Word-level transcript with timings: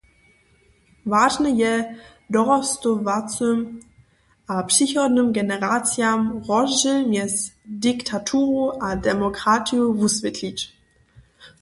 Wažne 1.05 1.49
je, 1.49 1.95
dorostowacym 2.33 3.57
a 4.51 4.55
přichodnym 4.69 5.27
generacijam 5.37 6.19
rozdźěl 6.49 6.99
mjez 7.11 7.33
diktaturu 7.85 8.65
a 8.85 8.89
demokratiju 9.07 9.85
wuswětleć. 9.99 10.57